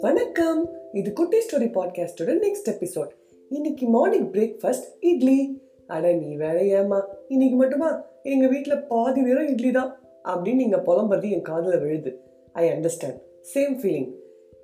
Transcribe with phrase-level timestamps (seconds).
[0.00, 0.68] வணக்கம்.
[0.92, 3.08] இது குட்டி ஸ்டோரி பாட்காஸ்டோட நெக்ஸ்ட் எபிசோட்
[3.48, 5.62] இன்னைக்கு மார்னிங் பிரேக்ஃபாஸ்ட் இட்லி.
[5.86, 8.04] அட நீ வேற ஏமா இன்னைக்கு மட்டுமா?
[8.22, 10.00] எங்க வீட்டில் பாதி நேரம் இட்லி தான்.
[10.24, 12.20] அப்படின்னு நீங்க புலம்புறது என் காதில் விழுது.
[12.52, 13.20] ஐ அண்டர்ஸ்டாண்ட்
[13.54, 14.12] சேம் ஃபீலிங்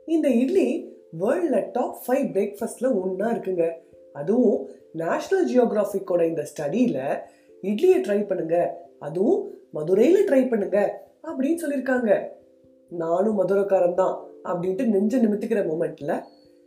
[0.07, 3.71] இந்த இட்லி வேர்ல்டில் டாப் ஃபைவ் பிரேக்ஃபாஸ்டில் ஒன்றா இருக்குங்க.
[4.12, 7.19] அதுவும் நேஷ்னல் ஜியோகிராஃபிக்கோட இந்த ஸ்டடியில்
[7.62, 8.87] இட்லியை ட்ரை பண்ணுங்க.
[8.98, 11.07] அதுவும் மதுரையில் ட்ரை பண்ணுங்க.
[11.25, 12.11] அப்படின்னு சொல்லியிருக்காங்க.
[12.89, 14.14] நானும் மதுரக்காரன் தான்
[14.45, 16.13] அப்படின்ட்டு நெஞ்ச நிமித்துக்கிற மூமெண்ட்ல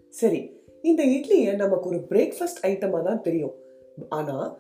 [0.10, 0.42] சரி
[0.82, 3.56] இந்த இட்லியை நமக்கு ஒரு பிரேக்ஃபாஸ்ட் ஐட்டமாக தான் தெரியும்.
[4.10, 4.60] ஆனால்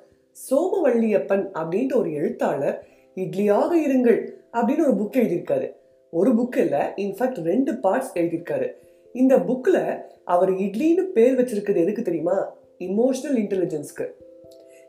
[0.50, 4.20] சோமவள்ளியப்பன் அப்படின்ற ஒரு எழுத்தாளர் இட்லியாக இருங்கள்
[4.54, 5.68] அப்படின்னு ஒரு புக் எழுதியிருக்காரு.
[6.10, 8.68] ஒரு புக் இல்லை இன்ஃபேக்ட் ரெண்டு பார்ட்ஸ் எழுதியிருக்காரு.
[9.14, 12.38] இந்த புக்கில் அவர் இட்லின்னு பேர் வச்சிருக்கிறது எதுக்கு தெரியுமா?
[12.80, 14.08] இமோஷனல் இன்டெலிஜென்ஸ்க்கு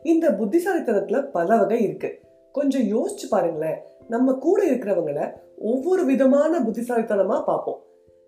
[0.03, 2.19] இந்த புத்திசாலித்தனத்தில் பல வகை இருக்கு.
[2.51, 3.79] கொஞ்சம் யோசிச்சு பாருங்களேன்.
[4.09, 7.81] நம்ம கூட இருக்கிறவங்கள ஒவ்வொரு விதமான புத்திசாலித்தனமாக பார்ப்போம்.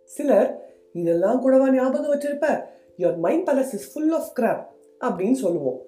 [0.04, 2.64] சிலர் இதெல்லாம் கூடவா ஞாபகம் வச்சிருப்ப?
[2.98, 4.66] Your mind palace is full of crap
[5.00, 5.82] அப்படின்னு சொல்லுவோம்.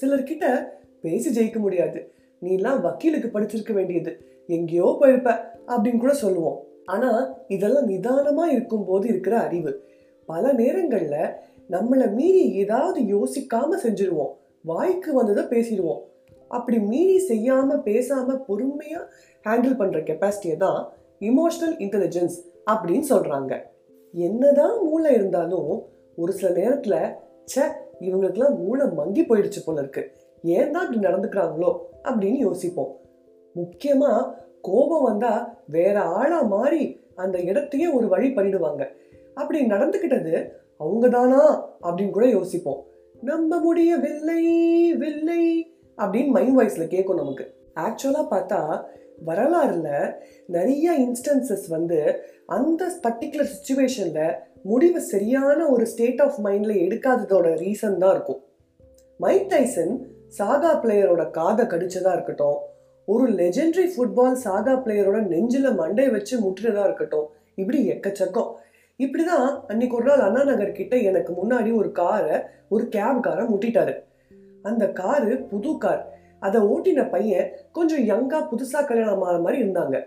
[0.00, 0.64] சிலர்கிட்ட
[1.00, 2.12] பேசி ஜெயிக்க முடியாது.
[2.42, 4.42] நீலாம் வக்கீலுக்கு படிச்சிருக்க வேண்டியது.
[4.46, 5.40] எங்கேயோ போயிருப்ப.
[5.66, 6.64] அப்படின்னு கூட சொல்லுவோம்.
[6.84, 9.84] ஆனால் இதெல்லாம் நிதானமாக இருக்கும்போது இருக்கிற அறிவு.
[10.26, 11.28] பல நேரங்களில்
[11.70, 14.36] நம்மளை மீறி ஏதாவது யோசிக்காமல் செஞ்சிருவோம்.
[14.62, 16.00] வாய்க்கு வந்ததை பேசிடுவோம்.
[16.56, 19.10] அப்படி மீறி செய்யாமல் பேசாமல் பொறுமையாக
[19.44, 20.80] ஹேண்டில் பண்ணுற கெப்பாசிட்டியை தான்
[21.20, 22.36] இமோஷனல் இன்டெலிஜென்ஸ்
[22.72, 23.52] அப்படின்னு சொல்கிறாங்க
[24.14, 25.70] என்னதான் மூளை இருந்தாலும்
[26.18, 26.98] ஒரு சில நேரத்தில்
[27.44, 27.64] ச்சே
[28.06, 30.02] இவங்களுக்குலாம் மூளை மங்கி போயிடுச்சு போல இருக்கு.
[30.44, 31.70] ஏன் தான் இப்படி நடந்துக்கிறாங்களோ
[32.08, 32.92] அப்படின்னு யோசிப்போம்.
[33.56, 34.28] முக்கியமாக
[34.60, 35.42] கோபம் வந்தால்
[35.76, 36.82] வேற ஆளாக மாறி
[37.14, 38.82] அந்த இடத்தையே ஒரு வழி பண்ணிடுவாங்க.
[39.34, 40.34] அப்படி நடந்துக்கிட்டது
[40.82, 41.42] அவங்க தானா
[41.86, 42.80] அப்படின்னு கூட யோசிப்போம்.
[43.22, 44.42] நம்ப முடியவில்லை
[45.02, 45.42] வில்லை
[46.02, 47.44] அப்படின்னு மைண்ட் வாய்ஸில் கேட்கும் நமக்கு.
[47.74, 48.60] ஆக்சுவலாக பார்த்தா
[49.26, 49.88] வரலாறுல
[50.46, 51.98] நிறைய இன்ஸ்டன்சஸ் வந்து
[52.46, 58.40] அந்த பர்டிகுலர் சுச்சுவேஷனில் முடிவு சரியான ஒரு ஸ்டேட் ஆஃப் மைண்டில் எடுக்காததோட ரீசன் தான் இருக்கும்.
[59.18, 59.92] மைக் டைசன்
[60.28, 62.58] சாகா பிளேயரோட காதை கடிச்சதா இருக்கட்டும்
[63.06, 68.50] ஒரு லெஜெண்டரி ஃபுட்பால் சாகா பிளேயரோட நெஞ்சில் மண்டை வச்சு முட்டுறதா இருக்கட்டும் இப்படி எக்கச்சக்கம்.
[68.98, 72.36] இப்படிதான் அன்னைக்கு ஒரு நாள் அண்ணா நகர் கிட்ட எனக்கு முன்னாடி ஒரு காரை
[72.68, 73.94] ஒரு கேப் காரை முட்டிட்டாரு.
[74.62, 76.18] அந்த காரு புது கார்.
[76.40, 80.04] அதை ஓட்டின பையன் கொஞ்சம் யங்கா புதுசா கல்யாணம் ஆகிற மாதிரி இருந்தாங்க.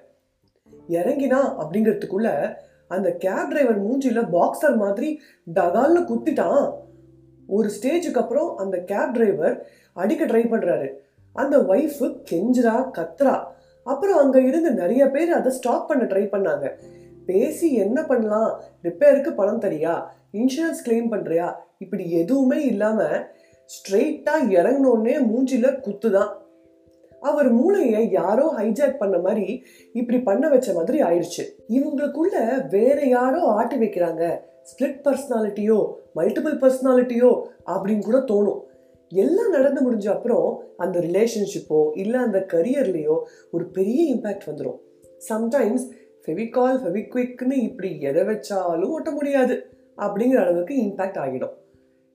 [0.90, 2.56] இறங்கினா அப்படிங்கிறதுக்குள்ள
[2.88, 5.20] அந்த கேப் டிரைவர் மூஞ்சில பாக்ஸர் மாதிரி
[5.56, 6.74] டகால்னு குத்திட்டான்.
[7.48, 10.92] ஒரு ஸ்டேஜுக்கு அப்புறம் அந்த கேப் டிரைவர் அடிக்க ட்ரை பண்றாரு.
[11.34, 13.44] அந்த ஒய்ஃபு கெஞ்சிரா கத்ரா
[13.84, 16.72] அப்புறம் அங்க இருந்து நிறைய பேர் அதை ஸ்டாப் பண்ண ட்ரை பண்ணாங்க.
[17.26, 18.62] பேசி என்ன பண்ணலாம்?
[18.84, 20.04] ரிப்பேருக்கு பணம் தரியா?
[20.34, 21.54] இன்சூரன்ஸ் கிளைம் பண்றியா?
[21.78, 23.08] இப்படி எதுவுமே இல்லாம
[23.66, 26.32] ஸ்ட்ரெயிட்டாக இறங்கினோடனே குத்து குத்துதான்.
[27.22, 31.44] அவர் மூளையை யாரோ ஹைஜாக் பண்ண மாதிரி இப்படி பண்ண வச்ச மாதிரி ஆயிடுச்சு.
[31.70, 34.40] இவங்களுக்குள்ள வேற யாரோ ஆட்டி வைக்கிறாங்க.
[34.64, 38.62] ஸ்பிளிட் பர்சனாலிட்டியோ மல்டிபிள் பர்சனாலிட்டியோ அப்படின்னு கூட தோணும்.
[39.10, 43.18] எல்லாம் நடந்து முடிஞ்ச அப்புறம் அந்த ரிலேஷன்ஷிப்போ இல்லை அந்த கரியர்லேயோ
[43.52, 44.80] ஒரு பெரிய இம்பேக்ட் வந்துடும்
[45.30, 45.86] சம்டைம்ஸ்
[46.26, 51.54] ஃபெவிகால் ஃபெவிக்விக்னு இப்படி எதை வச்சாலும் ஒட்ட முடியாது அப்படிங்கிற அளவுக்கு இம்பேக்ட் ஆகிடும்.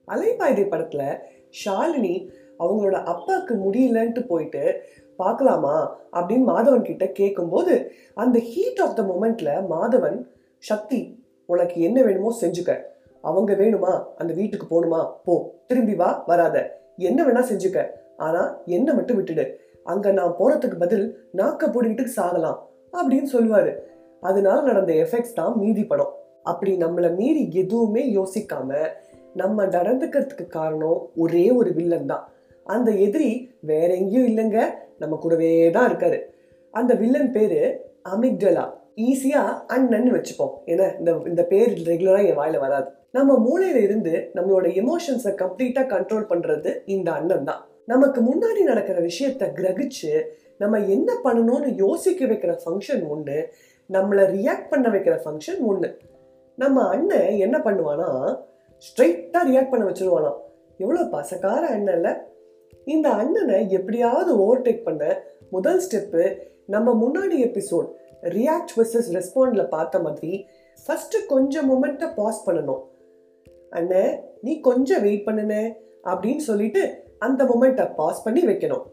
[0.07, 1.19] அலைபாய்தை படத்தில்
[1.65, 2.29] ஷாலினி
[2.59, 4.81] அவங்களோட அப்பாவுக்கு முடியலன்ட்டு போயிட்டு
[5.17, 5.97] பார்க்கலாமா?
[6.13, 10.25] அப்படின்னு மாதவன் கிட்ட கேட்கும்போது அந்த ஹீட் ஆஃப் த மொமெண்ட்ல மாதவன்
[10.57, 12.81] சக்தி உனக்கு என்ன வேணுமோ செஞ்சுக்க.
[13.21, 14.05] அவங்க வேணுமா?
[14.17, 15.53] அந்த வீட்டுக்கு போகணுமா போ.
[15.67, 16.81] திரும்பி வா வராத.
[16.97, 17.87] என்ன வேணா செஞ்சுக்க.
[18.17, 19.53] ஆனா என்ன மட்டும் விட்டுடு.
[19.83, 22.57] அங்க நான் போறதுக்கு பதில் நாக்க போட்டுக்கிட்டு சாகலாம்
[22.93, 23.75] அப்படின்னு சொல்லுவாரு.
[24.21, 26.15] அதனால நடந்த எஃபெக்ட்ஸ் தான் மீதி படம்.
[26.43, 28.87] அப்படி நம்மளை மீறி எதுவுமே யோசிக்காம
[29.35, 32.25] நம்ம நடந்துக்கிறதுக்கு காரணம் ஒரே ஒரு வில்லன் தான்.
[32.65, 33.29] அந்த எதிரி
[33.69, 34.59] வேற எங்கேயும் இல்லைங்க
[34.99, 36.19] நம்ம கூடவே தான் இருக்காரு.
[36.73, 37.59] அந்த வில்லன் பேரு
[38.13, 38.65] அமிக்டலா.
[39.07, 40.53] ஈஸியா அண்ணன் வச்சுப்போம்.
[40.71, 42.87] ஏன்னா இந்த இந்த பேர் ரெகுலரா என் வாயில வராது.
[43.11, 47.61] நம்ம மூளையில இருந்து நம்மளோட எமோஷன்ஸை கம்ப்ளீட்டா கண்ட்ரோல் பண்றது இந்த அண்ணன் தான்.
[47.85, 50.11] நமக்கு முன்னாடி நடக்கிற விஷயத்த கிரகிச்சு
[50.59, 53.37] நம்ம என்ன பண்ணணும்னு யோசிக்க வைக்கிற ஃபங்க்ஷன் ஒன்று
[53.89, 55.89] நம்மளை ரியாக்ட் பண்ண வைக்கிற ஃபங்க்ஷன் ஒன்று
[56.57, 58.09] நம்ம அண்ணன் என்ன பண்ணுவானா
[58.85, 60.31] ஸ்ட்ரைட்டாக ரியாக்ட் பண்ண வச்சுருவானா
[60.77, 62.13] எவ்வளோ பசக்கார அண்ணன் இல்லை?
[62.85, 66.23] இந்த அண்ணனை எப்படியாவது ஓவர்டேக் பண்ண முதல் ஸ்டெப்பு
[66.65, 67.89] நம்ம முன்னாடி எபிசோட்
[68.21, 70.45] ரியாக்ட் வர்சஸ் ரெஸ்பாண்டில் பார்த்த மாதிரி
[70.87, 72.81] ஃபஸ்ட்டு கொஞ்சம் மொமெண்ட்டை பாஸ் பண்ணணும்.
[73.71, 74.03] அண்ணே
[74.41, 75.63] நீ கொஞ்சம் வெயிட் பண்ணுனே
[76.03, 76.83] அப்படின்னு சொல்லிட்டு
[77.19, 78.83] அந்த மொமெண்ட்டை பாஸ் பண்ணி வைக்கணும்.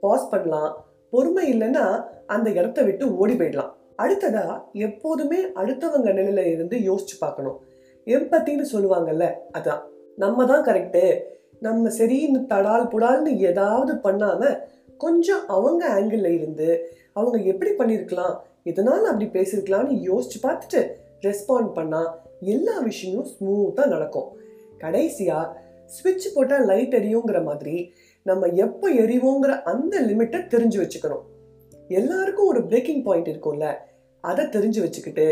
[0.00, 0.70] பாஸ் பண்ணலாம்.
[1.10, 3.72] பொறுமை இல்லைன்னா அந்த இடத்த விட்டு ஓடி போயிடலாம்.
[4.02, 7.58] அடுத்ததா எப்போதுமே அடுத்தவங்க நிலையில இருந்து யோசிச்சு பார்க்கணும்.
[8.06, 9.82] எம்பத்தின்னு சொல்லுவாங்கல்ல அதான்.
[10.16, 11.20] நம்ம தான் கரெக்டு
[11.60, 14.60] நம்ம சரின்னு தடால் புடால்னு ஏதாவது பண்ணாம
[14.96, 22.78] கொஞ்சம் அவங்க ஆங்கிள் இருந்து அவங்க எப்படி பண்ணியிருக்கலாம் எதனால அப்படி பேசிருக்கலாம்னு யோசிச்சு பார்த்துட்டு ரெஸ்பாண்ட் பண்ணா எல்லா
[22.78, 24.36] விஷயமும் ஸ்மூத்தா நடக்கும்.
[24.78, 25.48] கடைசியா
[25.86, 27.92] ஸ்விட்ச் போட்டா லைட் எரியுங்கிற மாதிரி
[28.22, 31.22] நம்ம எப்போ எரிவோங்கிற அந்த லிமிட்டை தெரிஞ்சு வச்சுக்கணும்.
[31.88, 33.78] எல்லாருக்கும் ஒரு பிரேக்கிங் பாயிண்ட் இருக்கும்ல
[34.20, 35.26] அதை தெரிஞ்சு வச்சுக்கிட்டு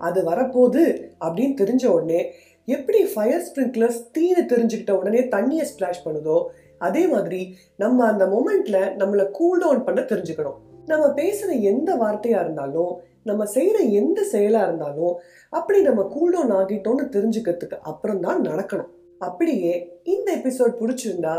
[0.00, 0.84] அது வரப்போகுது
[1.24, 2.20] அப்படின்னு தெரிஞ்ச உடனே
[2.68, 6.36] எப்படி ஃபயர் ஸ்ப்ரிங்க்லர்ஸ் தீனு தெரிஞ்சுக்கிட்ட உடனே தண்ணியை ஸ்ப்ளாஷ் பண்ணுதோ
[6.78, 7.40] அதே மாதிரி
[7.76, 10.58] நம்ம அந்த மொமெண்ட்ல நம்மளை கூல் டவுன் பண்ண தெரிஞ்சுக்கணும்.
[10.90, 12.92] நம்ம பேசுகிற எந்த வார்த்தையாக இருந்தாலும்
[13.28, 15.14] நம்ம செய்கிற எந்த செயலாக இருந்தாலும்
[15.52, 18.90] அப்படி நம்ம கூல் டவுன் ஆகிட்டோம்னு தெரிஞ்சுக்கிறதுக்கு அப்புறம் தான் நடக்கணும்.
[19.20, 19.72] அப்படியே
[20.14, 21.34] இந்த எபிசோட் பிடிச்சிருந்தா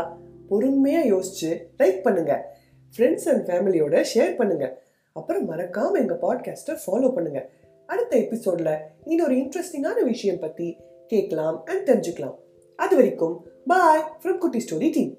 [0.50, 2.32] பொறுமையாக யோசிச்சு லைக் பண்ணுங்க.
[2.94, 4.72] ஃப்ரெண்ட்ஸ் அண்ட் ஃபேமிலியோட ஷேர் பண்ணுங்கள்
[5.14, 7.50] அப்புறம் மறக்காம எங்க பாட்காஸ்ட்டை ஃபாலோ பண்ணுங்க.
[7.86, 10.76] அடுத்த எபிசோட்ல இன்னொரு இன்ட்ரெஸ்டிங்கான விஷயம் பத்தி
[11.06, 12.34] கேட்கலாம் அண்ட் தெரிஞ்சுக்கலாம்.
[12.76, 15.18] அது வரைக்கும் bye from Kutty story team